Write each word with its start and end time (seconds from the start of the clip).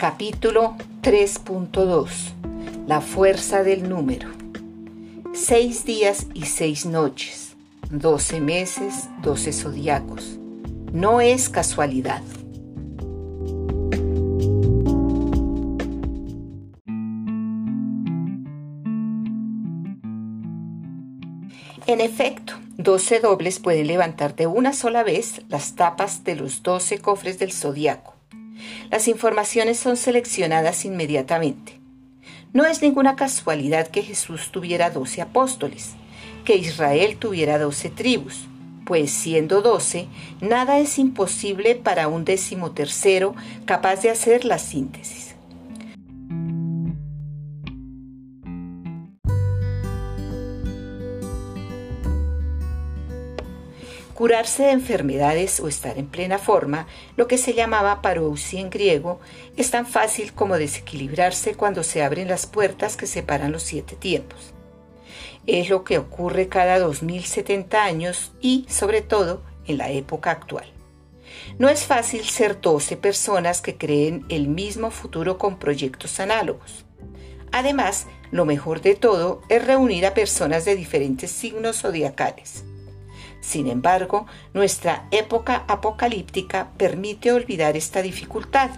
Capítulo 0.00 0.76
3.2 1.02 2.08
La 2.86 3.02
fuerza 3.02 3.62
del 3.62 3.86
número. 3.86 4.30
Seis 5.34 5.84
días 5.84 6.26
y 6.32 6.46
seis 6.46 6.86
noches, 6.86 7.54
doce 7.90 8.40
meses, 8.40 9.10
doce 9.20 9.52
zodiacos. 9.52 10.38
No 10.94 11.20
es 11.20 11.50
casualidad. 11.50 12.22
En 21.86 22.00
efecto, 22.00 22.54
12 22.78 23.20
dobles 23.20 23.58
pueden 23.58 23.86
levantar 23.86 24.34
de 24.34 24.46
una 24.46 24.72
sola 24.72 25.02
vez 25.02 25.42
las 25.50 25.74
tapas 25.74 26.24
de 26.24 26.36
los 26.36 26.62
12 26.62 27.00
cofres 27.00 27.38
del 27.38 27.52
zodiaco. 27.52 28.19
Las 28.90 29.08
informaciones 29.08 29.78
son 29.78 29.96
seleccionadas 29.96 30.84
inmediatamente. 30.84 31.80
No 32.52 32.66
es 32.66 32.82
ninguna 32.82 33.16
casualidad 33.16 33.88
que 33.88 34.02
Jesús 34.02 34.50
tuviera 34.50 34.90
12 34.90 35.22
apóstoles, 35.22 35.90
que 36.44 36.56
Israel 36.56 37.16
tuviera 37.16 37.58
12 37.58 37.90
tribus, 37.90 38.48
pues 38.84 39.12
siendo 39.12 39.62
12, 39.62 40.08
nada 40.40 40.80
es 40.80 40.98
imposible 40.98 41.76
para 41.76 42.08
un 42.08 42.24
décimo 42.24 42.72
tercero 42.72 43.36
capaz 43.64 44.02
de 44.02 44.10
hacer 44.10 44.44
la 44.44 44.58
síntesis. 44.58 45.29
Curarse 54.20 54.64
de 54.64 54.72
enfermedades 54.72 55.60
o 55.60 55.68
estar 55.68 55.96
en 55.96 56.06
plena 56.06 56.38
forma, 56.38 56.86
lo 57.16 57.26
que 57.26 57.38
se 57.38 57.54
llamaba 57.54 58.02
parousia 58.02 58.60
en 58.60 58.68
griego, 58.68 59.18
es 59.56 59.70
tan 59.70 59.86
fácil 59.86 60.34
como 60.34 60.58
desequilibrarse 60.58 61.54
cuando 61.54 61.82
se 61.82 62.02
abren 62.02 62.28
las 62.28 62.44
puertas 62.44 62.98
que 62.98 63.06
separan 63.06 63.50
los 63.50 63.62
siete 63.62 63.96
tiempos. 63.96 64.52
Es 65.46 65.70
lo 65.70 65.84
que 65.84 65.96
ocurre 65.96 66.48
cada 66.48 66.78
2070 66.80 67.82
años 67.82 68.32
y, 68.42 68.66
sobre 68.68 69.00
todo, 69.00 69.42
en 69.64 69.78
la 69.78 69.88
época 69.88 70.32
actual. 70.32 70.70
No 71.58 71.70
es 71.70 71.86
fácil 71.86 72.24
ser 72.24 72.60
12 72.60 72.98
personas 72.98 73.62
que 73.62 73.78
creen 73.78 74.26
el 74.28 74.48
mismo 74.48 74.90
futuro 74.90 75.38
con 75.38 75.58
proyectos 75.58 76.20
análogos. 76.20 76.84
Además, 77.52 78.06
lo 78.32 78.44
mejor 78.44 78.82
de 78.82 78.96
todo 78.96 79.40
es 79.48 79.64
reunir 79.64 80.04
a 80.04 80.12
personas 80.12 80.66
de 80.66 80.76
diferentes 80.76 81.30
signos 81.30 81.80
zodiacales. 81.80 82.64
Sin 83.40 83.68
embargo, 83.68 84.26
nuestra 84.52 85.06
época 85.10 85.64
apocalíptica 85.66 86.70
permite 86.76 87.32
olvidar 87.32 87.76
esta 87.76 88.02
dificultad. 88.02 88.70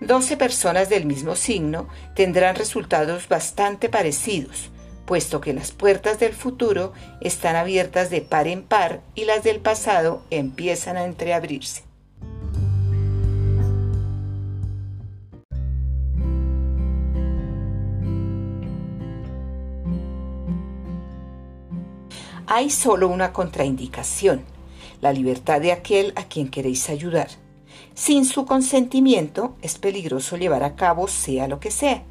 Doce 0.00 0.36
personas 0.36 0.88
del 0.88 1.06
mismo 1.06 1.34
signo 1.34 1.88
tendrán 2.14 2.54
resultados 2.54 3.28
bastante 3.28 3.88
parecidos, 3.88 4.70
puesto 5.06 5.40
que 5.40 5.52
las 5.52 5.72
puertas 5.72 6.20
del 6.20 6.34
futuro 6.34 6.92
están 7.20 7.56
abiertas 7.56 8.08
de 8.10 8.20
par 8.20 8.46
en 8.46 8.62
par 8.62 9.00
y 9.14 9.24
las 9.24 9.42
del 9.42 9.58
pasado 9.58 10.22
empiezan 10.30 10.96
a 10.96 11.04
entreabrirse. 11.04 11.87
Hay 22.50 22.70
solo 22.70 23.08
una 23.08 23.34
contraindicación, 23.34 24.42
la 25.02 25.12
libertad 25.12 25.60
de 25.60 25.70
aquel 25.70 26.14
a 26.16 26.24
quien 26.24 26.48
queréis 26.48 26.88
ayudar. 26.88 27.28
Sin 27.92 28.24
su 28.24 28.46
consentimiento 28.46 29.54
es 29.60 29.76
peligroso 29.76 30.38
llevar 30.38 30.64
a 30.64 30.74
cabo 30.74 31.08
sea 31.08 31.46
lo 31.46 31.60
que 31.60 31.70
sea. 31.70 32.04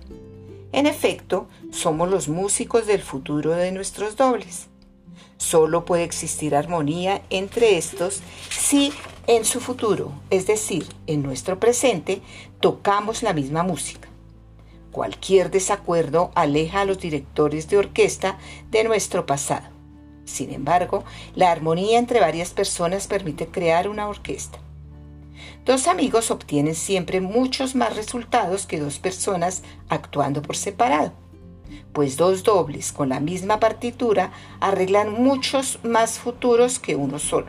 En 0.74 0.86
efecto, 0.86 1.48
somos 1.72 2.08
los 2.08 2.28
músicos 2.28 2.86
del 2.86 3.02
futuro 3.02 3.54
de 3.54 3.72
nuestros 3.72 4.16
dobles. 4.16 4.68
Solo 5.38 5.86
puede 5.86 6.04
existir 6.04 6.56
armonía 6.56 7.24
entre 7.32 7.80
estos 7.80 8.22
si 8.52 8.94
en 9.26 9.44
su 9.44 9.60
futuro, 9.60 10.12
es 10.30 10.46
decir, 10.46 10.86
en 11.08 11.24
nuestro 11.24 11.60
presente, 11.60 12.22
tocamos 12.60 13.24
la 13.24 13.34
misma 13.34 13.64
música. 13.64 14.08
Cualquier 14.92 15.50
desacuerdo 15.50 16.30
aleja 16.36 16.82
a 16.82 16.86
los 16.86 17.00
directores 17.00 17.70
de 17.70 17.80
orquesta 17.80 18.38
de 18.70 18.84
nuestro 18.84 19.26
pasado. 19.26 19.77
Sin 20.28 20.54
embargo, 20.54 21.06
la 21.36 21.52
armonía 21.52 21.98
entre 21.98 22.20
varias 22.20 22.52
personas 22.52 23.08
permite 23.08 23.48
crear 23.48 23.88
una 23.88 24.08
orquesta. 24.10 24.60
Dos 25.66 25.88
amigos 25.88 26.32
obtienen 26.32 26.76
siempre 26.76 27.22
muchos 27.22 27.76
más 27.76 27.96
resultados 27.96 28.66
que 28.66 28.80
dos 28.80 29.00
personas 29.00 29.64
actuando 29.88 30.42
por 30.42 30.58
separado, 30.58 31.14
pues 31.94 32.18
dos 32.18 32.44
dobles 32.44 32.92
con 32.92 33.10
la 33.10 33.22
misma 33.22 33.60
partitura 33.60 34.32
arreglan 34.60 35.14
muchos 35.14 35.80
más 35.84 36.20
futuros 36.20 36.78
que 36.78 36.96
uno 36.96 37.20
solo. 37.20 37.48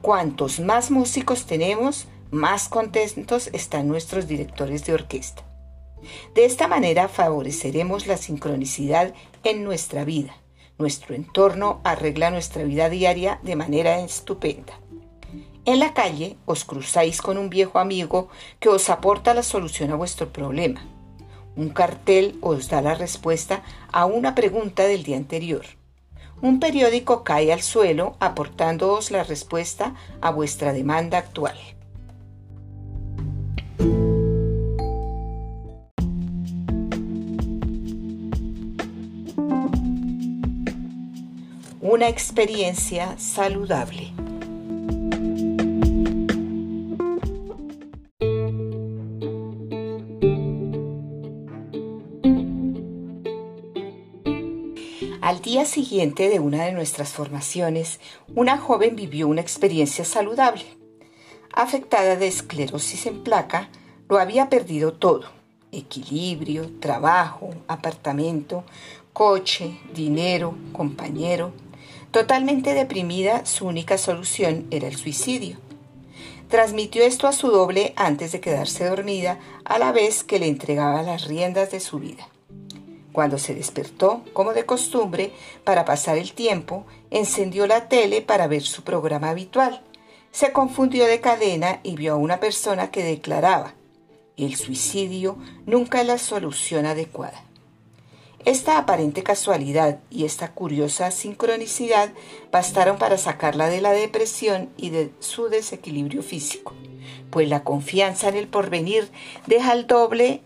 Cuantos 0.00 0.60
más 0.60 0.90
músicos 0.90 1.44
tenemos, 1.44 2.06
más 2.30 2.68
contentos 2.68 3.50
están 3.52 3.86
nuestros 3.86 4.26
directores 4.26 4.86
de 4.86 4.94
orquesta. 4.94 5.42
De 6.34 6.46
esta 6.46 6.68
manera 6.68 7.08
favoreceremos 7.08 8.06
la 8.06 8.16
sincronicidad 8.16 9.12
en 9.44 9.62
nuestra 9.62 10.04
vida 10.04 10.39
nuestro 10.80 11.14
entorno 11.14 11.80
arregla 11.84 12.30
nuestra 12.30 12.64
vida 12.64 12.88
diaria 12.88 13.38
de 13.42 13.54
manera 13.54 14.00
estupenda. 14.00 14.72
En 15.66 15.78
la 15.78 15.92
calle 15.92 16.36
os 16.46 16.64
cruzáis 16.64 17.20
con 17.20 17.36
un 17.38 17.50
viejo 17.50 17.78
amigo 17.78 18.28
que 18.58 18.70
os 18.70 18.88
aporta 18.88 19.34
la 19.34 19.42
solución 19.42 19.92
a 19.92 19.96
vuestro 19.96 20.30
problema. 20.30 20.82
Un 21.54 21.68
cartel 21.68 22.38
os 22.40 22.68
da 22.68 22.80
la 22.80 22.94
respuesta 22.94 23.62
a 23.92 24.06
una 24.06 24.34
pregunta 24.34 24.84
del 24.84 25.02
día 25.02 25.18
anterior. 25.18 25.66
Un 26.40 26.58
periódico 26.58 27.22
cae 27.22 27.52
al 27.52 27.60
suelo 27.60 28.16
aportándoos 28.18 29.10
la 29.10 29.22
respuesta 29.22 29.94
a 30.22 30.30
vuestra 30.30 30.72
demanda 30.72 31.18
actual. 31.18 31.58
Una 42.00 42.08
experiencia 42.08 43.18
saludable. 43.18 44.10
Al 55.20 55.42
día 55.42 55.66
siguiente 55.66 56.30
de 56.30 56.40
una 56.40 56.64
de 56.64 56.72
nuestras 56.72 57.10
formaciones, 57.12 58.00
una 58.34 58.56
joven 58.56 58.96
vivió 58.96 59.28
una 59.28 59.42
experiencia 59.42 60.06
saludable. 60.06 60.64
Afectada 61.52 62.16
de 62.16 62.28
esclerosis 62.28 63.04
en 63.04 63.22
placa, 63.22 63.68
lo 64.08 64.18
había 64.18 64.48
perdido 64.48 64.94
todo. 64.94 65.24
Equilibrio, 65.70 66.70
trabajo, 66.80 67.50
apartamento, 67.68 68.64
coche, 69.12 69.78
dinero, 69.92 70.54
compañero, 70.72 71.52
Totalmente 72.10 72.74
deprimida, 72.74 73.46
su 73.46 73.66
única 73.66 73.96
solución 73.96 74.66
era 74.72 74.88
el 74.88 74.96
suicidio. 74.96 75.58
Transmitió 76.48 77.04
esto 77.04 77.28
a 77.28 77.32
su 77.32 77.48
doble 77.48 77.92
antes 77.94 78.32
de 78.32 78.40
quedarse 78.40 78.84
dormida, 78.86 79.38
a 79.64 79.78
la 79.78 79.92
vez 79.92 80.24
que 80.24 80.40
le 80.40 80.48
entregaba 80.48 81.02
las 81.02 81.28
riendas 81.28 81.70
de 81.70 81.78
su 81.78 82.00
vida. 82.00 82.28
Cuando 83.12 83.38
se 83.38 83.54
despertó, 83.54 84.24
como 84.32 84.52
de 84.52 84.66
costumbre, 84.66 85.32
para 85.62 85.84
pasar 85.84 86.18
el 86.18 86.32
tiempo, 86.32 86.84
encendió 87.10 87.68
la 87.68 87.88
tele 87.88 88.22
para 88.22 88.48
ver 88.48 88.62
su 88.62 88.82
programa 88.82 89.30
habitual. 89.30 89.82
Se 90.32 90.52
confundió 90.52 91.06
de 91.06 91.20
cadena 91.20 91.78
y 91.84 91.94
vio 91.94 92.14
a 92.14 92.16
una 92.16 92.40
persona 92.40 92.90
que 92.90 93.04
declaraba, 93.04 93.74
el 94.36 94.56
suicidio 94.56 95.38
nunca 95.66 96.00
es 96.00 96.06
la 96.06 96.18
solución 96.18 96.86
adecuada. 96.86 97.44
Esta 98.46 98.78
aparente 98.78 99.22
casualidad 99.22 100.00
y 100.08 100.24
esta 100.24 100.52
curiosa 100.52 101.10
sincronicidad 101.10 102.10
bastaron 102.50 102.96
para 102.96 103.18
sacarla 103.18 103.68
de 103.68 103.82
la 103.82 103.92
depresión 103.92 104.70
y 104.78 104.88
de 104.88 105.10
su 105.18 105.50
desequilibrio 105.50 106.22
físico, 106.22 106.72
pues 107.30 107.50
la 107.50 107.64
confianza 107.64 108.30
en 108.30 108.36
el 108.36 108.48
porvenir 108.48 109.10
deja 109.46 109.72
al 109.72 109.86
doble 109.86 110.40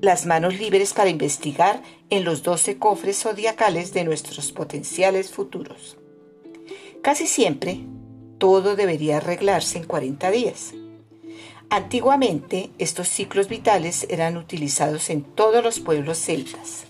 las 0.00 0.26
manos 0.26 0.58
libres 0.58 0.92
para 0.92 1.08
investigar 1.08 1.82
en 2.08 2.24
los 2.24 2.42
doce 2.42 2.78
cofres 2.78 3.22
zodiacales 3.22 3.92
de 3.92 4.02
nuestros 4.02 4.50
potenciales 4.50 5.30
futuros. 5.30 5.98
Casi 7.00 7.28
siempre, 7.28 7.80
todo 8.38 8.74
debería 8.74 9.18
arreglarse 9.18 9.78
en 9.78 9.84
40 9.84 10.30
días. 10.32 10.74
Antiguamente, 11.68 12.70
estos 12.78 13.08
ciclos 13.08 13.48
vitales 13.48 14.04
eran 14.10 14.36
utilizados 14.36 15.10
en 15.10 15.22
todos 15.22 15.62
los 15.62 15.78
pueblos 15.78 16.18
celtas 16.18 16.89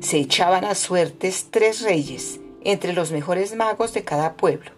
se 0.00 0.18
echaban 0.18 0.64
a 0.64 0.74
suertes 0.74 1.48
tres 1.50 1.82
reyes 1.82 2.40
entre 2.62 2.92
los 2.92 3.12
mejores 3.12 3.54
magos 3.54 3.92
de 3.92 4.04
cada 4.04 4.36
pueblo. 4.36 4.70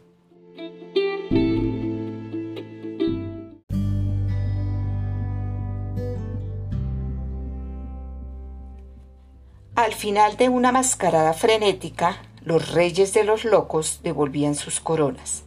Al 9.74 9.94
final 9.94 10.36
de 10.36 10.48
una 10.48 10.72
mascarada 10.72 11.32
frenética, 11.32 12.20
los 12.42 12.72
reyes 12.72 13.14
de 13.14 13.24
los 13.24 13.44
locos 13.44 14.00
devolvían 14.02 14.54
sus 14.54 14.80
coronas. 14.80 15.44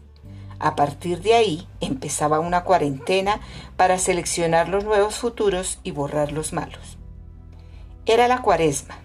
A 0.58 0.76
partir 0.76 1.22
de 1.22 1.34
ahí 1.34 1.68
empezaba 1.80 2.40
una 2.40 2.64
cuarentena 2.64 3.42
para 3.76 3.98
seleccionar 3.98 4.70
los 4.70 4.86
nuevos 4.86 5.16
futuros 5.16 5.80
y 5.84 5.92
borrar 5.92 6.32
los 6.32 6.54
malos. 6.54 6.98
Era 8.06 8.28
la 8.28 8.42
cuaresma, 8.42 9.00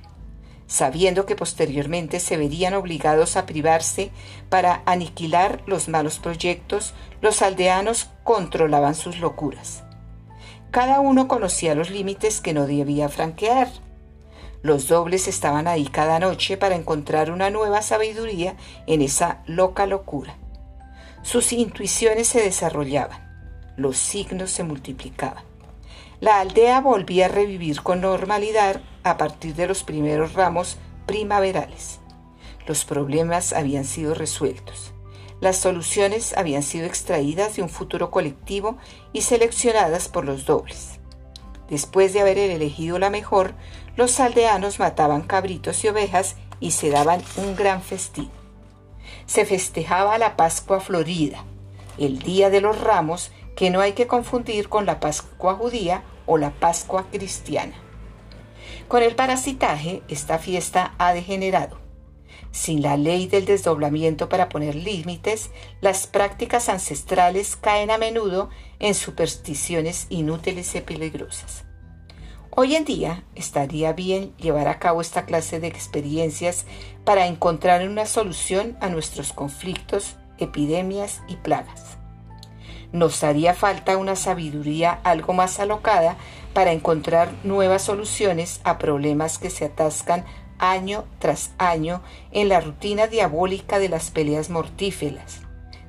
sabiendo 0.66 1.26
que 1.26 1.36
posteriormente 1.36 2.20
se 2.20 2.36
verían 2.36 2.74
obligados 2.74 3.36
a 3.36 3.46
privarse 3.46 4.10
para 4.48 4.82
aniquilar 4.86 5.62
los 5.66 5.88
malos 5.88 6.18
proyectos, 6.18 6.94
los 7.20 7.42
aldeanos 7.42 8.10
controlaban 8.24 8.94
sus 8.94 9.18
locuras. 9.18 9.84
Cada 10.70 11.00
uno 11.00 11.28
conocía 11.28 11.74
los 11.74 11.90
límites 11.90 12.40
que 12.40 12.52
no 12.52 12.66
debía 12.66 13.08
franquear. 13.08 13.68
Los 14.62 14.88
dobles 14.88 15.28
estaban 15.28 15.68
ahí 15.68 15.86
cada 15.86 16.18
noche 16.18 16.56
para 16.56 16.74
encontrar 16.74 17.30
una 17.30 17.50
nueva 17.50 17.82
sabiduría 17.82 18.56
en 18.86 19.00
esa 19.00 19.42
loca 19.46 19.86
locura. 19.86 20.36
Sus 21.22 21.52
intuiciones 21.52 22.28
se 22.28 22.42
desarrollaban, 22.42 23.74
los 23.76 23.96
signos 23.96 24.50
se 24.50 24.64
multiplicaban. 24.64 25.44
La 26.20 26.40
aldea 26.40 26.80
volvía 26.80 27.26
a 27.26 27.28
revivir 27.28 27.82
con 27.82 28.00
normalidad 28.00 28.80
a 29.02 29.16
partir 29.16 29.54
de 29.54 29.66
los 29.66 29.84
primeros 29.84 30.32
ramos 30.32 30.78
primaverales. 31.06 32.00
Los 32.66 32.84
problemas 32.84 33.52
habían 33.52 33.84
sido 33.84 34.14
resueltos. 34.14 34.92
Las 35.40 35.58
soluciones 35.58 36.36
habían 36.36 36.62
sido 36.62 36.86
extraídas 36.86 37.56
de 37.56 37.62
un 37.62 37.68
futuro 37.68 38.10
colectivo 38.10 38.78
y 39.12 39.22
seleccionadas 39.22 40.08
por 40.08 40.24
los 40.24 40.46
dobles. 40.46 40.98
Después 41.68 42.12
de 42.12 42.20
haber 42.20 42.38
elegido 42.38 42.98
la 42.98 43.10
mejor, 43.10 43.54
los 43.96 44.18
aldeanos 44.20 44.78
mataban 44.78 45.22
cabritos 45.22 45.84
y 45.84 45.88
ovejas 45.88 46.36
y 46.60 46.70
se 46.70 46.90
daban 46.90 47.22
un 47.36 47.54
gran 47.54 47.82
festín 47.82 48.30
se 49.26 49.44
festejaba 49.44 50.18
la 50.18 50.36
Pascua 50.36 50.80
Florida, 50.80 51.44
el 51.98 52.20
Día 52.20 52.48
de 52.48 52.60
los 52.60 52.80
Ramos, 52.80 53.32
que 53.56 53.70
no 53.70 53.80
hay 53.80 53.94
que 53.94 54.06
confundir 54.06 54.68
con 54.68 54.86
la 54.86 55.00
Pascua 55.00 55.54
judía 55.54 56.04
o 56.26 56.38
la 56.38 56.50
Pascua 56.50 57.06
cristiana. 57.10 57.74
Con 58.86 59.02
el 59.02 59.16
parasitaje, 59.16 60.02
esta 60.08 60.38
fiesta 60.38 60.94
ha 60.98 61.12
degenerado. 61.12 61.80
Sin 62.52 62.82
la 62.82 62.96
ley 62.96 63.26
del 63.26 63.44
desdoblamiento 63.44 64.28
para 64.28 64.48
poner 64.48 64.74
límites, 64.74 65.50
las 65.80 66.06
prácticas 66.06 66.68
ancestrales 66.68 67.56
caen 67.56 67.90
a 67.90 67.98
menudo 67.98 68.50
en 68.78 68.94
supersticiones 68.94 70.06
inútiles 70.10 70.74
y 70.74 70.80
peligrosas. 70.80 71.64
Hoy 72.50 72.74
en 72.74 72.84
día 72.84 73.24
estaría 73.34 73.92
bien 73.92 74.34
llevar 74.36 74.68
a 74.68 74.78
cabo 74.78 75.00
esta 75.00 75.26
clase 75.26 75.60
de 75.60 75.66
experiencias 75.66 76.64
para 77.04 77.26
encontrar 77.26 77.86
una 77.86 78.06
solución 78.06 78.78
a 78.80 78.88
nuestros 78.88 79.32
conflictos, 79.32 80.16
epidemias 80.38 81.20
y 81.28 81.36
plagas. 81.36 81.95
Nos 82.92 83.24
haría 83.24 83.54
falta 83.54 83.96
una 83.96 84.16
sabiduría 84.16 85.00
algo 85.04 85.32
más 85.32 85.60
alocada 85.60 86.16
para 86.54 86.72
encontrar 86.72 87.30
nuevas 87.44 87.82
soluciones 87.82 88.60
a 88.64 88.78
problemas 88.78 89.38
que 89.38 89.50
se 89.50 89.64
atascan 89.66 90.24
año 90.58 91.04
tras 91.18 91.52
año 91.58 92.02
en 92.32 92.48
la 92.48 92.60
rutina 92.60 93.06
diabólica 93.06 93.78
de 93.78 93.88
las 93.88 94.10
peleas 94.10 94.50
mortíferas, 94.50 95.42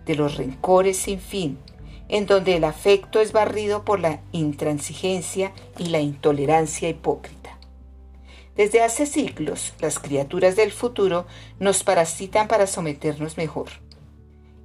de 0.05 0.15
los 0.15 0.37
rencores 0.37 0.97
sin 0.97 1.19
fin, 1.19 1.59
en 2.09 2.25
donde 2.25 2.55
el 2.55 2.63
afecto 2.63 3.19
es 3.19 3.31
barrido 3.31 3.83
por 3.83 3.99
la 3.99 4.21
intransigencia 4.31 5.53
y 5.77 5.87
la 5.87 5.99
intolerancia 5.99 6.89
hipócrita. 6.89 7.57
Desde 8.55 8.81
hace 8.81 9.05
siglos, 9.05 9.73
las 9.79 9.99
criaturas 9.99 10.55
del 10.55 10.71
futuro 10.71 11.27
nos 11.59 11.83
parasitan 11.83 12.47
para 12.47 12.65
someternos 12.65 13.37
mejor. 13.37 13.67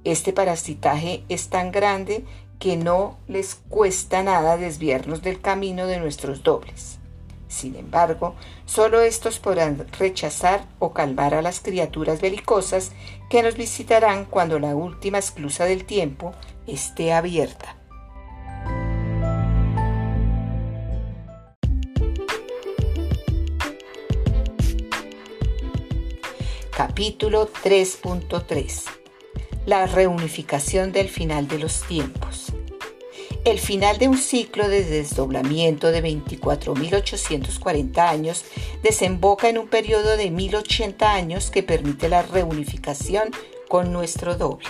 Este 0.03 0.33
parasitaje 0.33 1.23
es 1.29 1.47
tan 1.49 1.71
grande 1.71 2.25
que 2.59 2.75
no 2.75 3.17
les 3.27 3.55
cuesta 3.55 4.21
nada 4.21 4.57
desviarnos 4.57 5.21
del 5.21 5.39
camino 5.39 5.87
de 5.87 5.99
nuestros 5.99 6.43
dobles. 6.43 6.99
Sin 7.47 7.75
embargo, 7.75 8.35
solo 8.65 9.01
estos 9.01 9.39
podrán 9.39 9.85
rechazar 9.99 10.65
o 10.79 10.91
calmar 10.91 11.35
a 11.35 11.41
las 11.41 11.61
criaturas 11.61 12.19
belicosas 12.19 12.91
que 13.29 13.43
nos 13.43 13.55
visitarán 13.55 14.25
cuando 14.25 14.59
la 14.59 14.75
última 14.75 15.19
esclusa 15.19 15.65
del 15.65 15.85
tiempo 15.85 16.33
esté 16.67 17.13
abierta. 17.13 17.77
Capítulo 26.75 27.47
3.3 27.47 29.02
La 29.65 29.85
reunificación 29.85 30.91
del 30.91 31.07
final 31.07 31.47
de 31.47 31.57
los 31.57 31.83
tiempos. 31.87 32.51
El 33.45 33.59
final 33.59 33.97
de 33.97 34.09
un 34.09 34.17
ciclo 34.17 34.67
de 34.67 34.83
desdoblamiento 34.83 35.89
de 35.91 36.03
24.840 36.03 37.97
años 37.99 38.43
desemboca 38.83 39.47
en 39.47 39.57
un 39.57 39.69
periodo 39.69 40.17
de 40.17 40.29
1.080 40.29 41.03
años 41.03 41.49
que 41.49 41.63
permite 41.63 42.09
la 42.09 42.23
reunificación 42.23 43.29
con 43.69 43.93
nuestro 43.93 44.35
doble. 44.35 44.67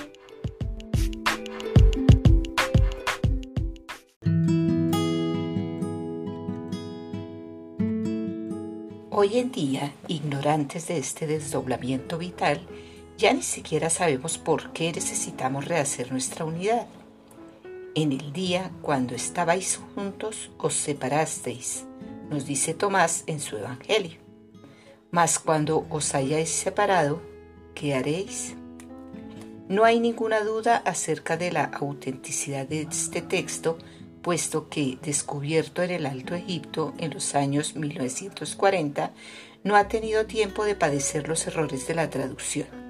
Hoy 9.10 9.39
en 9.39 9.51
día, 9.51 9.92
ignorantes 10.07 10.88
de 10.88 10.98
este 10.98 11.25
desdoblamiento 11.25 12.19
vital, 12.19 12.62
ya 13.18 13.33
ni 13.33 13.44
siquiera 13.44 13.89
sabemos 13.89 14.38
por 14.38 14.74
qué 14.74 14.92
necesitamos 14.92 15.65
rehacer 15.65 16.12
nuestra 16.12 16.45
unidad 16.45 16.88
en 17.95 18.12
el 18.12 18.33
día 18.33 18.71
cuando 18.81 19.13
estabais 19.13 19.80
juntos 19.94 20.50
os 20.57 20.74
separasteis, 20.74 21.86
nos 22.30 22.45
dice 22.45 22.74
Tomás 22.74 23.24
en 23.27 23.39
su 23.39 23.56
Evangelio. 23.56 24.19
Mas 25.12 25.38
cuando 25.38 25.86
os 25.92 26.15
hayáis 26.15 26.50
separado, 26.50 27.21
¿qué 27.75 27.94
haréis? 27.94 28.56
No 29.69 29.83
hay 29.86 30.00
ninguna 30.00 30.42
duda 30.42 30.77
acerca 30.77 31.38
de 31.38 31.51
la 31.51 31.65
autenticidad 31.65 32.67
de 32.67 32.82
este 32.82 33.22
texto, 33.22 33.77
puesto 34.24 34.70
que, 34.70 34.98
descubierto 35.03 35.84
en 35.84 35.91
el 35.91 36.05
Alto 36.08 36.34
Egipto 36.34 36.93
en 36.98 37.13
los 37.13 37.36
años 37.36 37.75
1940, 37.75 39.12
no 39.63 39.75
ha 39.75 39.88
tenido 39.88 40.25
tiempo 40.25 40.65
de 40.65 40.75
padecer 40.75 41.27
los 41.27 41.46
errores 41.46 41.88
de 41.88 41.96
la 41.96 42.10
traducción. 42.10 42.83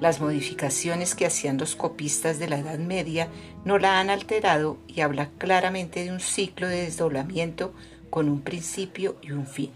Las 0.00 0.20
modificaciones 0.20 1.14
que 1.14 1.26
hacían 1.26 1.56
los 1.56 1.76
copistas 1.76 2.38
de 2.38 2.48
la 2.48 2.58
Edad 2.58 2.78
Media 2.78 3.28
no 3.64 3.78
la 3.78 4.00
han 4.00 4.10
alterado 4.10 4.78
y 4.88 5.00
habla 5.00 5.30
claramente 5.38 6.04
de 6.04 6.12
un 6.12 6.20
ciclo 6.20 6.68
de 6.68 6.82
desdoblamiento 6.82 7.72
con 8.10 8.28
un 8.28 8.42
principio 8.42 9.16
y 9.22 9.32
un 9.32 9.46
fin. 9.46 9.70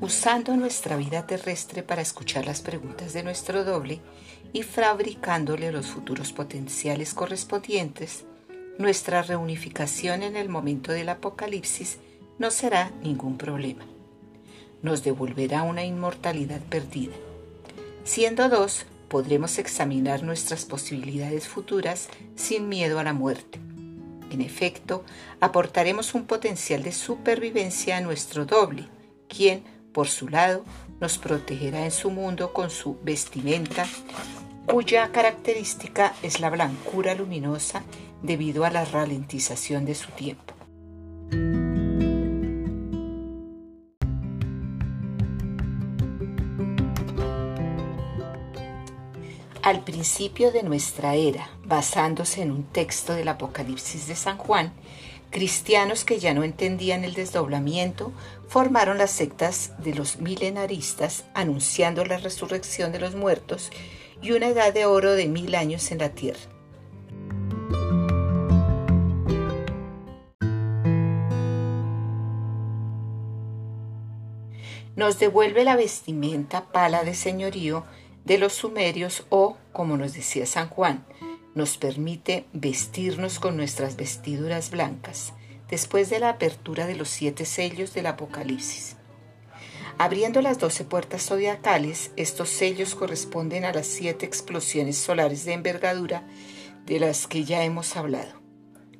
Usando 0.00 0.56
nuestra 0.56 0.96
vida 0.96 1.26
terrestre 1.26 1.82
para 1.82 2.00
escuchar 2.00 2.46
las 2.46 2.62
preguntas 2.62 3.12
de 3.12 3.22
nuestro 3.22 3.62
doble 3.64 4.00
y 4.52 4.62
fabricándole 4.62 5.70
los 5.70 5.86
futuros 5.86 6.32
potenciales 6.32 7.12
correspondientes, 7.12 8.24
nuestra 8.78 9.22
reunificación 9.22 10.22
en 10.22 10.36
el 10.36 10.48
momento 10.48 10.92
del 10.92 11.08
apocalipsis 11.08 11.98
no 12.38 12.52
será 12.52 12.92
ningún 13.02 13.36
problema. 13.36 13.84
Nos 14.82 15.02
devolverá 15.02 15.64
una 15.64 15.84
inmortalidad 15.84 16.60
perdida. 16.60 17.14
Siendo 18.04 18.48
dos, 18.48 18.86
podremos 19.08 19.58
examinar 19.58 20.22
nuestras 20.22 20.64
posibilidades 20.64 21.48
futuras 21.48 22.08
sin 22.36 22.68
miedo 22.68 23.00
a 23.00 23.04
la 23.04 23.12
muerte. 23.12 23.58
En 24.30 24.40
efecto, 24.40 25.04
aportaremos 25.40 26.14
un 26.14 26.26
potencial 26.26 26.84
de 26.84 26.92
supervivencia 26.92 27.96
a 27.96 28.00
nuestro 28.00 28.46
doble, 28.46 28.86
quien, 29.28 29.64
por 29.92 30.06
su 30.06 30.28
lado, 30.28 30.64
nos 31.00 31.18
protegerá 31.18 31.84
en 31.84 31.90
su 31.90 32.10
mundo 32.10 32.52
con 32.52 32.70
su 32.70 32.96
vestimenta, 33.02 33.86
cuya 34.66 35.10
característica 35.10 36.14
es 36.22 36.40
la 36.40 36.50
blancura 36.50 37.14
luminosa 37.14 37.82
debido 38.22 38.64
a 38.64 38.70
la 38.70 38.84
ralentización 38.84 39.84
de 39.84 39.94
su 39.94 40.10
tiempo. 40.12 40.54
Al 49.62 49.84
principio 49.84 50.50
de 50.50 50.62
nuestra 50.62 51.14
era, 51.14 51.50
basándose 51.62 52.40
en 52.40 52.52
un 52.52 52.64
texto 52.64 53.12
del 53.12 53.28
Apocalipsis 53.28 54.06
de 54.06 54.16
San 54.16 54.38
Juan, 54.38 54.72
cristianos 55.28 56.04
que 56.04 56.18
ya 56.18 56.32
no 56.32 56.42
entendían 56.42 57.04
el 57.04 57.12
desdoblamiento 57.12 58.12
formaron 58.48 58.96
las 58.96 59.10
sectas 59.10 59.72
de 59.78 59.94
los 59.94 60.20
milenaristas 60.20 61.26
anunciando 61.34 62.06
la 62.06 62.16
resurrección 62.16 62.92
de 62.92 63.00
los 63.00 63.14
muertos 63.14 63.70
y 64.22 64.32
una 64.32 64.48
edad 64.48 64.72
de 64.72 64.86
oro 64.86 65.12
de 65.12 65.26
mil 65.28 65.54
años 65.54 65.90
en 65.92 65.98
la 65.98 66.08
tierra. 66.08 66.57
Nos 74.98 75.20
devuelve 75.20 75.62
la 75.62 75.76
vestimenta 75.76 76.72
pala 76.72 77.04
de 77.04 77.14
señorío 77.14 77.84
de 78.24 78.36
los 78.36 78.52
sumerios 78.52 79.26
o, 79.28 79.56
como 79.72 79.96
nos 79.96 80.12
decía 80.12 80.44
San 80.44 80.68
Juan, 80.68 81.06
nos 81.54 81.78
permite 81.78 82.46
vestirnos 82.52 83.38
con 83.38 83.56
nuestras 83.56 83.94
vestiduras 83.94 84.72
blancas 84.72 85.34
después 85.68 86.10
de 86.10 86.18
la 86.18 86.30
apertura 86.30 86.88
de 86.88 86.96
los 86.96 87.10
siete 87.10 87.44
sellos 87.44 87.94
del 87.94 88.06
Apocalipsis. 88.06 88.96
Abriendo 89.98 90.42
las 90.42 90.58
doce 90.58 90.82
puertas 90.82 91.26
zodiacales, 91.26 92.10
estos 92.16 92.48
sellos 92.48 92.96
corresponden 92.96 93.66
a 93.66 93.72
las 93.72 93.86
siete 93.86 94.26
explosiones 94.26 94.98
solares 94.98 95.44
de 95.44 95.52
envergadura 95.52 96.26
de 96.86 96.98
las 96.98 97.28
que 97.28 97.44
ya 97.44 97.62
hemos 97.62 97.96
hablado. 97.96 98.42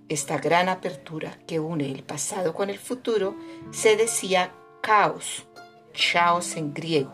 Esta 0.09 0.39
gran 0.39 0.69
apertura 0.69 1.41
que 1.49 1.59
une 1.59 1.91
el 1.91 2.05
pasado 2.05 2.55
con 2.55 2.71
el 2.71 2.79
futuro 2.79 3.35
se 3.73 3.97
decía 3.97 4.55
caos, 4.81 5.48
chaos 5.99 6.57
en 6.57 6.73
griego, 6.73 7.13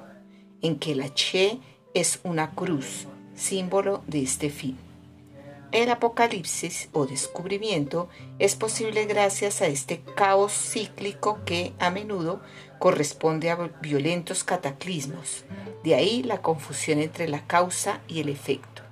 en 0.61 0.79
que 0.79 0.95
la 0.95 1.13
che 1.13 1.59
es 1.95 2.21
una 2.23 2.51
cruz, 2.51 3.07
símbolo 3.35 4.03
de 4.07 4.23
este 4.23 4.51
fin. 4.51 4.77
El 5.73 5.91
apocalipsis 5.91 6.89
o 6.93 7.07
descubrimiento 7.07 8.09
es 8.39 8.55
posible 8.55 9.07
gracias 9.07 9.61
a 9.63 9.67
este 9.67 10.03
caos 10.15 10.53
cíclico 10.53 11.41
que 11.45 11.73
a 11.81 11.91
menudo 11.91 12.41
corresponde 12.79 13.51
a 13.51 13.57
violentos 13.81 14.45
cataclismos, 14.45 15.45
de 15.83 15.95
ahí 15.95 16.23
la 16.23 16.43
confusión 16.43 17.01
entre 17.01 17.27
la 17.27 17.47
causa 17.47 18.03
y 18.07 18.21
el 18.21 18.29
efecto. 18.29 18.83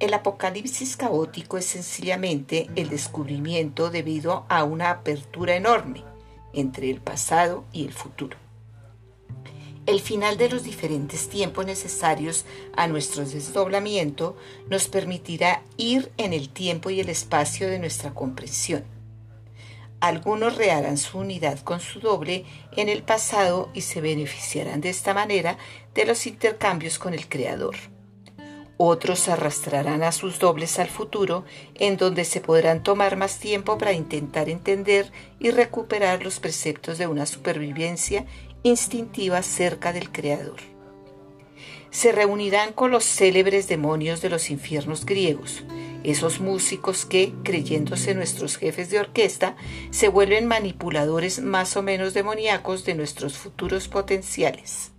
El 0.00 0.14
apocalipsis 0.14 0.96
caótico 0.96 1.58
es 1.58 1.66
sencillamente 1.66 2.70
el 2.74 2.88
descubrimiento 2.88 3.90
debido 3.90 4.46
a 4.48 4.64
una 4.64 4.90
apertura 4.90 5.56
enorme 5.56 6.04
entre 6.52 6.90
el 6.90 7.00
pasado 7.00 7.64
y 7.72 7.84
el 7.84 7.92
futuro. 7.92 8.47
El 9.88 10.00
final 10.00 10.36
de 10.36 10.50
los 10.50 10.64
diferentes 10.64 11.30
tiempos 11.30 11.64
necesarios 11.64 12.44
a 12.76 12.88
nuestro 12.88 13.24
desdoblamiento 13.24 14.36
nos 14.68 14.86
permitirá 14.86 15.62
ir 15.78 16.12
en 16.18 16.34
el 16.34 16.50
tiempo 16.50 16.90
y 16.90 17.00
el 17.00 17.08
espacio 17.08 17.70
de 17.70 17.78
nuestra 17.78 18.12
comprensión. 18.12 18.84
Algunos 20.00 20.56
reharán 20.56 20.98
su 20.98 21.16
unidad 21.16 21.60
con 21.60 21.80
su 21.80 22.00
doble 22.00 22.44
en 22.76 22.90
el 22.90 23.02
pasado 23.02 23.70
y 23.72 23.80
se 23.80 24.02
beneficiarán 24.02 24.82
de 24.82 24.90
esta 24.90 25.14
manera 25.14 25.56
de 25.94 26.04
los 26.04 26.26
intercambios 26.26 26.98
con 26.98 27.14
el 27.14 27.26
Creador. 27.26 27.76
Otros 28.76 29.28
arrastrarán 29.28 30.04
a 30.04 30.12
sus 30.12 30.38
dobles 30.38 30.78
al 30.78 30.88
futuro, 30.88 31.44
en 31.74 31.96
donde 31.96 32.24
se 32.24 32.40
podrán 32.40 32.84
tomar 32.84 33.16
más 33.16 33.38
tiempo 33.38 33.76
para 33.76 33.92
intentar 33.92 34.48
entender 34.48 35.10
y 35.40 35.50
recuperar 35.50 36.22
los 36.22 36.38
preceptos 36.38 36.98
de 36.98 37.08
una 37.08 37.26
supervivencia 37.26 38.26
instintiva 38.62 39.42
cerca 39.42 39.92
del 39.92 40.10
Creador. 40.10 40.60
Se 41.90 42.12
reunirán 42.12 42.72
con 42.72 42.90
los 42.90 43.04
célebres 43.04 43.66
demonios 43.68 44.20
de 44.20 44.28
los 44.28 44.50
infiernos 44.50 45.06
griegos, 45.06 45.64
esos 46.04 46.40
músicos 46.40 47.04
que, 47.04 47.32
creyéndose 47.42 48.14
nuestros 48.14 48.56
jefes 48.56 48.90
de 48.90 49.00
orquesta, 49.00 49.56
se 49.90 50.08
vuelven 50.08 50.46
manipuladores 50.46 51.40
más 51.40 51.76
o 51.76 51.82
menos 51.82 52.14
demoníacos 52.14 52.84
de 52.84 52.94
nuestros 52.94 53.36
futuros 53.38 53.88
potenciales. 53.88 54.92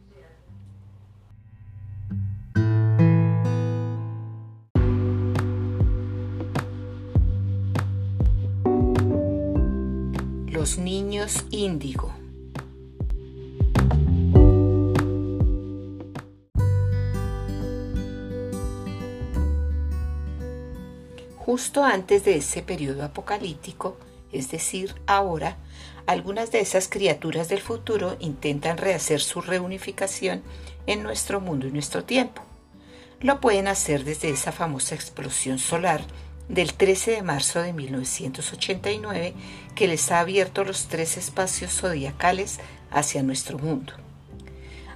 Los 10.47 10.77
niños 10.77 11.45
índigo. 11.51 12.18
Justo 21.51 21.83
antes 21.83 22.25
de 22.25 22.35
ese 22.35 22.61
periodo 22.61 23.03
apocalíptico, 23.03 23.97
es 24.31 24.51
decir, 24.51 24.93
ahora, 25.07 25.57
algunas 26.05 26.51
de 26.51 26.59
esas 26.59 26.87
criaturas 26.87 27.49
del 27.49 27.59
futuro 27.59 28.17
intentan 28.19 28.77
rehacer 28.77 29.19
su 29.19 29.41
reunificación 29.41 30.43
en 30.85 31.01
nuestro 31.01 31.41
mundo 31.41 31.65
y 31.65 31.71
nuestro 31.71 32.03
tiempo. 32.03 32.43
Lo 33.19 33.41
pueden 33.41 33.67
hacer 33.67 34.03
desde 34.03 34.29
esa 34.29 34.51
famosa 34.51 34.93
explosión 34.93 35.57
solar 35.57 36.03
del 36.49 36.75
13 36.75 37.13
de 37.13 37.23
marzo 37.23 37.63
de 37.63 37.73
1989 37.73 39.33
que 39.73 39.87
les 39.87 40.11
ha 40.11 40.19
abierto 40.19 40.63
los 40.63 40.85
tres 40.85 41.17
espacios 41.17 41.71
zodiacales 41.71 42.59
hacia 42.91 43.23
nuestro 43.23 43.57
mundo. 43.57 43.93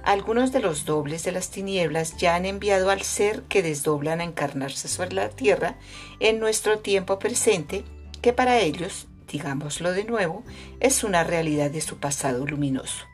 Algunos 0.04 0.52
de 0.52 0.60
los 0.60 0.84
dobles 0.84 1.24
de 1.24 1.32
las 1.32 1.48
tinieblas 1.48 2.18
ya 2.18 2.34
han 2.34 2.44
enviado 2.44 2.90
al 2.90 3.00
ser 3.00 3.40
que 3.44 3.62
desdoblan 3.62 4.20
a 4.20 4.24
encarnarse 4.24 4.86
sobre 4.86 5.14
la 5.14 5.30
tierra 5.30 5.76
en 6.20 6.40
nuestro 6.40 6.80
tiempo 6.80 7.18
presente, 7.18 7.84
que 8.20 8.34
para 8.34 8.60
ellos, 8.60 9.06
digámoslo 9.28 9.92
de 9.92 10.04
nuevo, 10.04 10.44
es 10.78 11.04
una 11.04 11.24
realidad 11.24 11.70
de 11.70 11.80
su 11.80 11.96
pasado 12.00 12.46
luminoso. 12.46 13.06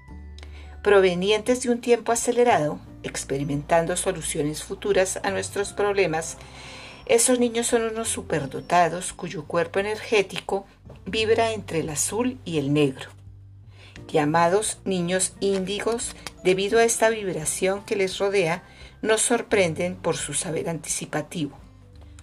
Provenientes 0.83 1.63
de 1.63 1.71
un 1.71 1.81
tiempo 1.81 2.11
acelerado, 2.11 2.81
experimentando 3.05 3.97
soluciones 3.97 4.65
futuras 4.65 5.21
a 5.23 5.31
nuestros 5.31 5.73
problemas, 5.73 6.39
esos 7.07 7.39
niños 7.39 7.69
son 7.69 7.83
unos 7.83 8.09
superdotados 8.09 9.13
cuyo 9.13 9.45
cuerpo 9.45 9.79
energético 9.79 10.67
vibra 11.07 11.53
entre 11.53 11.81
el 11.81 11.91
azul 11.91 12.41
y 12.45 12.59
el 12.59 12.73
negro 12.73 13.20
llamados 14.11 14.79
niños 14.85 15.35
índigos, 15.41 16.15
debido 16.45 16.79
a 16.79 16.85
esta 16.85 17.09
vibración 17.09 17.85
que 17.85 17.97
les 17.97 18.19
rodea, 18.19 18.63
nos 19.03 19.23
sorprenden 19.23 19.97
por 19.97 20.17
su 20.17 20.35
saber 20.35 20.69
anticipativo. 20.69 21.59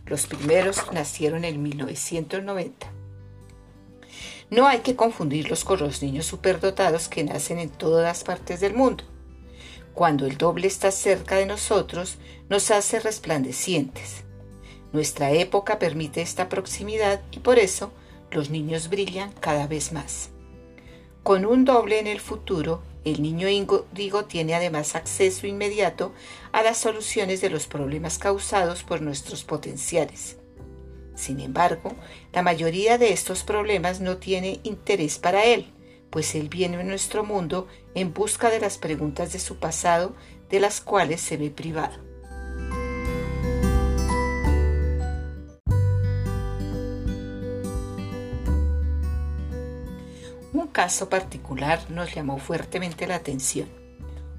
Los 0.06 0.28
primeros 0.28 0.92
nacieron 0.94 1.44
en 1.44 1.62
1990. 1.62 2.88
No 4.50 4.68
hay 4.68 4.80
que 4.80 4.96
confundirlos 4.96 5.66
con 5.66 5.80
los 5.80 6.02
niños 6.02 6.26
superdotados 6.26 7.10
que 7.10 7.24
nacen 7.24 7.60
en 7.60 7.70
todas 7.70 8.24
partes 8.24 8.62
del 8.62 8.74
mundo. 8.74 9.04
Cuando 9.94 10.26
el 10.26 10.38
doble 10.38 10.68
está 10.68 10.92
cerca 10.92 11.36
de 11.36 11.46
nosotros, 11.46 12.18
nos 12.50 12.72
hace 12.72 13.00
resplandecientes. 13.00 14.24
Nuestra 14.94 15.32
época 15.32 15.80
permite 15.80 16.22
esta 16.22 16.48
proximidad 16.48 17.22
y 17.32 17.40
por 17.40 17.60
eso 17.60 17.92
los 18.32 18.50
niños 18.50 18.90
brillan 18.90 19.32
cada 19.34 19.68
vez 19.68 19.92
más. 19.92 20.30
Con 21.28 21.46
un 21.46 21.66
doble 21.66 22.00
en 22.00 22.08
el 22.08 22.22
futuro, 22.22 22.82
el 23.04 23.22
niño 23.22 23.50
índigo 23.50 24.24
tiene 24.24 24.56
además 24.56 24.96
acceso 24.96 25.46
inmediato 25.46 26.14
a 26.54 26.64
las 26.64 26.78
soluciones 26.78 27.42
de 27.42 27.50
los 27.50 27.68
problemas 27.68 28.18
causados 28.18 28.84
por 28.84 29.02
nuestros 29.02 29.44
potenciales. 29.44 30.38
Sin 31.16 31.42
embargo, 31.42 31.92
la 32.32 32.44
mayoría 32.44 32.98
de 32.98 33.12
estos 33.12 33.44
problemas 33.44 34.00
no 34.00 34.16
tiene 34.16 34.62
interés 34.64 35.18
para 35.18 35.44
él, 35.44 35.74
pues 36.12 36.34
él 36.34 36.48
viene 36.48 36.78
a 36.78 36.84
nuestro 36.84 37.26
mundo 37.26 37.68
en 37.94 38.14
busca 38.14 38.50
de 38.50 38.62
las 38.62 38.78
preguntas 38.78 39.34
de 39.34 39.40
su 39.40 39.58
pasado 39.58 40.16
de 40.50 40.62
las 40.62 40.80
cuales 40.80 41.20
se 41.20 41.36
ve 41.36 41.50
privado. 41.50 42.07
Caso 50.78 51.10
particular 51.10 51.90
nos 51.90 52.14
llamó 52.14 52.38
fuertemente 52.38 53.08
la 53.08 53.16
atención. 53.16 53.68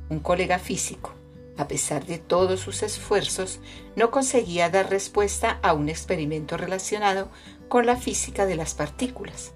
Un 0.08 0.20
colega 0.20 0.60
físico, 0.60 1.10
a 1.56 1.66
pesar 1.66 2.06
de 2.06 2.18
todos 2.18 2.60
sus 2.60 2.84
esfuerzos, 2.84 3.58
no 3.96 4.12
conseguía 4.12 4.70
dar 4.70 4.88
respuesta 4.88 5.58
a 5.62 5.72
un 5.72 5.88
experimento 5.88 6.56
relacionado 6.56 7.28
con 7.66 7.86
la 7.86 7.96
física 7.96 8.46
de 8.46 8.54
las 8.54 8.74
partículas. 8.74 9.52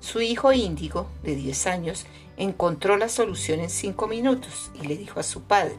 Su 0.00 0.20
hijo 0.20 0.52
índigo, 0.52 1.08
de 1.22 1.36
10 1.36 1.66
años, 1.68 2.04
encontró 2.36 2.96
la 2.96 3.08
solución 3.08 3.60
en 3.60 3.70
5 3.70 4.08
minutos 4.08 4.72
y 4.74 4.88
le 4.88 4.96
dijo 4.96 5.20
a 5.20 5.22
su 5.22 5.42
padre, 5.42 5.76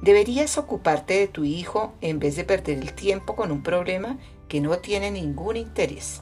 Deberías 0.00 0.58
ocuparte 0.58 1.14
de 1.14 1.26
tu 1.26 1.42
hijo 1.42 1.92
en 2.02 2.20
vez 2.20 2.36
de 2.36 2.44
perder 2.44 2.78
el 2.78 2.92
tiempo 2.92 3.34
con 3.34 3.50
un 3.50 3.64
problema 3.64 4.16
que 4.46 4.60
no 4.60 4.78
tiene 4.78 5.10
ningún 5.10 5.56
interés. 5.56 6.20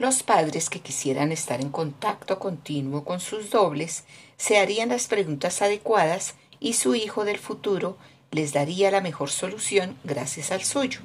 Los 0.00 0.22
padres 0.22 0.70
que 0.70 0.80
quisieran 0.80 1.30
estar 1.30 1.60
en 1.60 1.68
contacto 1.68 2.38
continuo 2.38 3.04
con 3.04 3.20
sus 3.20 3.50
dobles 3.50 4.04
se 4.38 4.56
harían 4.56 4.88
las 4.88 5.08
preguntas 5.08 5.60
adecuadas 5.60 6.36
y 6.58 6.72
su 6.72 6.94
hijo 6.94 7.26
del 7.26 7.36
futuro 7.36 7.98
les 8.30 8.54
daría 8.54 8.90
la 8.90 9.02
mejor 9.02 9.28
solución 9.28 9.98
gracias 10.02 10.52
al 10.52 10.64
suyo. 10.64 11.00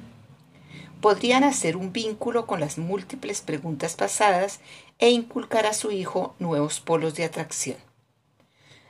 Podrían 1.02 1.44
hacer 1.44 1.76
un 1.76 1.92
vínculo 1.92 2.46
con 2.46 2.58
las 2.58 2.78
múltiples 2.78 3.42
preguntas 3.42 3.96
pasadas 3.96 4.60
e 4.98 5.10
inculcar 5.10 5.66
a 5.66 5.74
su 5.74 5.90
hijo 5.90 6.34
nuevos 6.38 6.80
polos 6.80 7.14
de 7.16 7.24
atracción. 7.24 7.76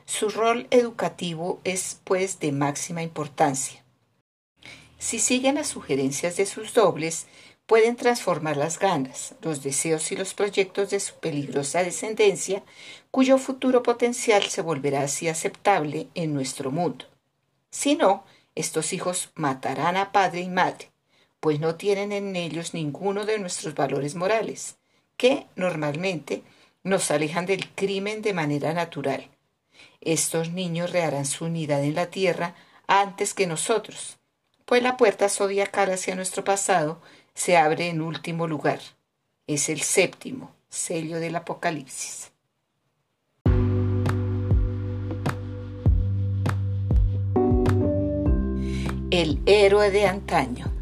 Su 0.05 0.29
rol 0.29 0.67
educativo 0.71 1.59
es, 1.65 1.99
pues, 2.05 2.39
de 2.39 2.53
máxima 2.53 3.03
importancia. 3.03 3.83
Si 4.99 5.19
siguen 5.19 5.55
las 5.55 5.67
sugerencias 5.67 6.37
de 6.37 6.45
sus 6.45 6.73
dobles, 6.73 7.27
pueden 7.67 7.97
transformar 7.97 8.57
las 8.57 8.79
ganas, 8.79 9.35
los 9.41 9.61
deseos 9.61 10.11
y 10.11 10.15
los 10.15 10.33
proyectos 10.33 10.89
de 10.89 10.99
su 10.99 11.15
peligrosa 11.15 11.83
descendencia, 11.83 12.63
cuyo 13.11 13.37
futuro 13.37 13.83
potencial 13.83 14.43
se 14.43 14.61
volverá 14.61 15.01
así 15.01 15.27
aceptable 15.27 16.07
en 16.15 16.33
nuestro 16.33 16.71
mundo. 16.71 17.05
Si 17.69 17.95
no, 17.95 18.23
estos 18.55 18.93
hijos 18.93 19.31
matarán 19.35 19.97
a 19.97 20.11
padre 20.11 20.41
y 20.41 20.49
madre, 20.49 20.89
pues 21.41 21.59
no 21.59 21.75
tienen 21.75 22.13
en 22.13 22.35
ellos 22.35 22.73
ninguno 22.73 23.25
de 23.25 23.37
nuestros 23.37 23.75
valores 23.75 24.15
morales, 24.15 24.77
que 25.17 25.45
normalmente 25.55 26.43
nos 26.83 27.11
alejan 27.11 27.45
del 27.45 27.69
crimen 27.69 28.21
de 28.21 28.33
manera 28.33 28.73
natural. 28.73 29.29
Estos 29.99 30.51
niños 30.51 30.91
reharán 30.91 31.25
su 31.25 31.45
unidad 31.45 31.83
en 31.83 31.95
la 31.95 32.07
tierra 32.07 32.55
antes 32.87 33.33
que 33.33 33.45
nosotros, 33.45 34.17
pues 34.65 34.81
la 34.81 34.97
puerta 34.97 35.27
zodiacal 35.29 35.91
hacia 35.91 36.15
nuestro 36.15 36.43
pasado 36.43 37.01
se 37.37 37.55
abre 37.55 37.89
en 37.89 38.01
último 38.01 38.47
lugar. 38.47 38.79
Es 39.45 39.69
el 39.69 39.81
séptimo 39.81 40.55
sello 40.69 41.19
del 41.19 41.35
Apocalipsis. 41.35 42.31
El 49.11 49.39
héroe 49.45 49.91
de 49.91 50.07
antaño. 50.07 50.76